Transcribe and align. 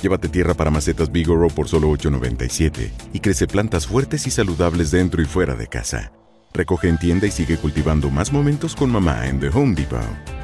Llévate 0.00 0.28
tierra 0.28 0.54
para 0.54 0.70
macetas 0.70 1.10
Bigoro 1.10 1.48
por 1.48 1.68
solo 1.68 1.90
$8.97 1.90 2.90
y 3.12 3.20
crece 3.20 3.46
plantas 3.46 3.86
fuertes 3.86 4.26
y 4.26 4.30
saludables 4.30 4.90
dentro 4.90 5.20
y 5.20 5.24
fuera 5.24 5.54
de 5.54 5.66
casa. 5.66 6.12
Recoge 6.54 6.88
en 6.88 6.98
tienda 6.98 7.26
y 7.26 7.30
sigue 7.30 7.56
cultivando 7.56 8.10
más 8.10 8.32
momentos 8.32 8.74
con 8.74 8.90
mamá 8.90 9.26
en 9.26 9.40
The 9.40 9.48
Home 9.48 9.74
Depot. 9.74 10.00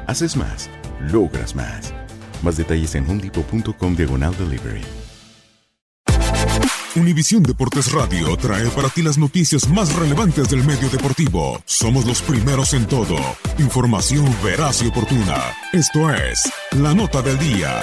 Haces 0.07 0.35
más, 0.35 0.69
logras 1.11 1.55
más. 1.55 1.93
Más 2.43 2.57
detalles 2.57 2.95
en 2.95 3.09
homedepot.com 3.09 3.95
diagonal 3.95 4.35
delivery. 4.37 4.81
Univisión 6.95 7.43
Deportes 7.43 7.91
Radio 7.91 8.37
trae 8.37 8.69
para 8.69 8.87
ti 8.87 9.01
las 9.01 9.17
noticias 9.17 9.67
más 9.67 9.93
relevantes 9.95 10.49
del 10.49 10.63
medio 10.63 10.89
deportivo. 10.89 11.61
Somos 11.65 12.05
los 12.05 12.21
primeros 12.21 12.73
en 12.73 12.85
todo. 12.85 13.17
Información 13.57 14.33
veraz 14.41 14.81
y 14.81 14.87
oportuna. 14.87 15.35
Esto 15.73 16.09
es 16.13 16.49
La 16.71 16.93
Nota 16.93 17.21
del 17.21 17.37
Día. 17.37 17.81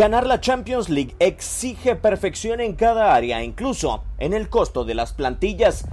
Ganar 0.00 0.26
la 0.26 0.40
Champions 0.40 0.88
League 0.88 1.14
exige 1.18 1.94
perfección 1.94 2.62
en 2.62 2.74
cada 2.74 3.14
área, 3.14 3.44
incluso 3.44 4.02
en 4.16 4.32
el 4.32 4.48
costo 4.48 4.86
de 4.86 4.94
las 4.94 5.12
plantillas. 5.12 5.84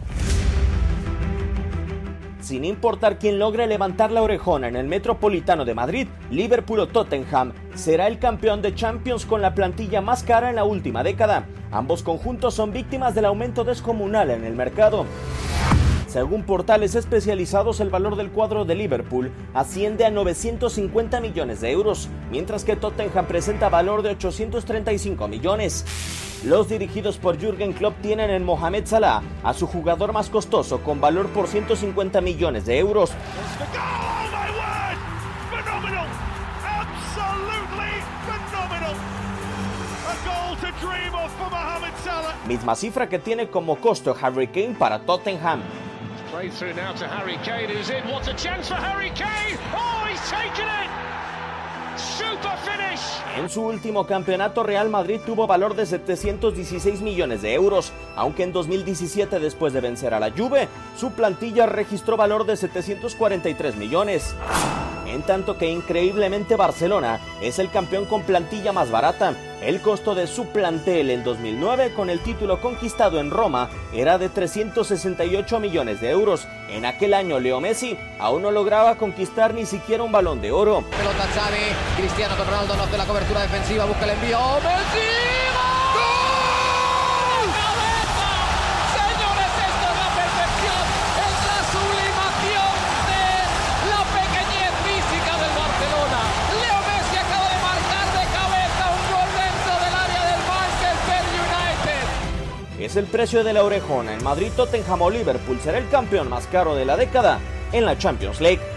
Sin 2.40 2.64
importar 2.64 3.20
quién 3.20 3.38
logre 3.38 3.68
levantar 3.68 4.12
la 4.12 4.22
orejona 4.22 4.70
en 4.70 4.78
el 4.78 4.88
Metropolitano 4.88 5.66
de 5.66 5.74
Madrid, 5.74 6.08
Liverpool 6.32 6.80
o 6.80 6.88
Tottenham 6.88 7.52
será 7.76 8.08
el 8.08 8.18
campeón 8.18 8.62
de 8.62 8.74
Champions 8.74 9.26
con 9.26 9.42
la 9.42 9.54
plantilla 9.54 10.00
más 10.00 10.24
cara 10.24 10.52
en 10.52 10.56
la 10.56 10.64
última 10.64 11.04
década. 11.04 11.46
Ambos 11.70 12.02
conjuntos 12.02 12.54
son 12.54 12.72
víctimas 12.72 13.14
del 13.14 13.26
aumento 13.26 13.66
descomunal 13.66 14.32
en 14.32 14.46
el 14.46 14.56
mercado. 14.56 15.06
Según 16.08 16.44
portales 16.44 16.96
especializados, 16.96 17.82
el 17.82 17.90
valor 17.90 18.16
del 18.16 18.32
cuadro 18.32 18.64
de 18.64 18.76
Liverpool 18.76 19.30
asciende 19.54 20.06
a 20.06 20.10
950 20.10 21.20
millones 21.20 21.60
de 21.60 21.72
euros, 21.72 22.08
mientras 22.32 22.64
que 22.64 22.78
Tottenham 22.78 23.26
presenta 23.26 23.68
valor 23.68 24.04
de 24.04 24.12
835 24.12 25.28
millones. 25.28 25.86
Los 26.46 26.70
dirigidos 26.70 27.18
por 27.18 27.38
Jürgen 27.38 27.74
Klopp 27.74 28.00
tienen 28.02 28.30
en 28.30 28.46
Mohamed 28.46 28.86
Salah 28.86 29.22
a 29.44 29.54
su 29.54 29.68
jugador 29.68 30.14
más 30.14 30.30
costoso 30.30 30.80
con 30.80 31.02
valor 31.02 31.28
por 31.28 31.48
150 31.48 32.22
millones 32.22 32.66
de 32.66 32.80
euros. 32.80 33.12
Misma 42.48 42.76
cifra 42.76 43.10
que 43.10 43.20
tiene 43.20 43.50
como 43.50 43.76
costo 43.76 44.16
Harry 44.22 44.48
Kane 44.48 44.76
para 44.80 45.00
Tottenham. 45.00 45.60
Played 46.32 46.54
through 46.54 46.74
now 46.74 46.94
to 46.94 47.08
Harry 47.08 47.38
Kane, 47.44 47.70
who's 47.70 47.90
in. 47.90 48.04
What 48.12 48.28
a 48.28 48.34
chance 48.34 48.68
for 48.68 48.76
Harry 48.76 49.12
Kane! 49.12 49.58
Oh, 49.74 50.06
he's 50.10 50.20
taken 50.30 50.68
it! 50.68 50.90
Finish! 52.64 53.02
En 53.38 53.50
su 53.50 53.64
último 53.64 54.06
campeonato, 54.06 54.64
Real 54.64 54.90
Madrid 54.90 55.20
tuvo 55.26 55.48
valor 55.48 55.76
de 55.76 55.86
716 55.86 57.02
millones 57.02 57.42
de 57.42 57.54
euros, 57.54 57.92
aunque 58.16 58.44
en 58.44 58.52
2017, 58.52 59.40
después 59.40 59.74
de 59.74 59.82
vencer 59.82 60.14
a 60.14 60.20
la 60.20 60.32
Juve, 60.32 60.68
su 60.98 61.12
plantilla 61.12 61.66
registró 61.66 62.18
valor 62.18 62.46
de 62.46 62.58
743 62.58 63.76
millones. 63.76 64.36
En 65.08 65.22
tanto 65.22 65.58
que 65.58 65.70
increíblemente 65.70 66.56
Barcelona 66.56 67.20
es 67.42 67.60
el 67.60 67.70
campeón 67.70 68.06
con 68.06 68.24
plantilla 68.24 68.74
más 68.74 68.92
barata. 68.92 69.34
El 69.62 69.82
costo 69.82 70.14
de 70.14 70.28
su 70.28 70.48
plantel 70.48 71.10
en 71.10 71.24
2009 71.24 71.94
con 71.94 72.10
el 72.10 72.20
título 72.20 72.62
conquistado 72.62 73.20
en 73.20 73.32
Roma 73.32 73.70
era 73.94 74.18
de 74.18 74.30
368 74.30 75.60
millones 75.60 76.02
de 76.02 76.12
euros. 76.12 76.48
En 76.70 76.86
aquel 76.86 77.14
año 77.14 77.40
Leo 77.40 77.62
Messi 77.62 77.98
aún 78.20 78.42
no 78.42 78.52
lograba 78.52 78.96
conquistar 78.96 79.54
ni 79.54 79.66
siquiera 79.66 80.04
un 80.04 80.12
balón 80.12 80.42
de 80.42 80.52
oro. 80.52 80.84
Pelota 80.92 81.26
Xavi, 81.34 82.02
Cristiano 82.02 82.36
Ronaldo 82.36 82.76
no 82.76 82.98
la 82.98 83.06
cobertura 83.06 83.42
defensiva, 83.42 83.86
busca 83.86 84.04
el 84.04 84.12
envío. 84.12 84.38
¡Oh, 84.40 84.60
¡Messi! 84.60 85.27
El 102.98 103.06
precio 103.06 103.44
de 103.44 103.54
la 103.54 103.64
orejona. 103.64 104.14
En 104.14 104.24
Madrid, 104.24 104.52
Tottenham 104.56 105.02
o 105.02 105.10
Liverpool 105.10 105.60
será 105.62 105.78
el 105.78 105.88
campeón 105.90 106.30
más 106.30 106.48
caro 106.48 106.76
de 106.76 106.86
la 106.86 106.98
década 106.98 107.40
en 107.72 107.86
la 107.86 107.98
Champions 107.98 108.42
League. 108.42 108.77